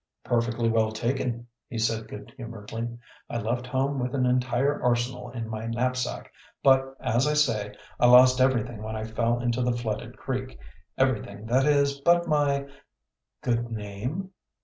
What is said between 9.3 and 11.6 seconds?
into the flooded creek. Everything,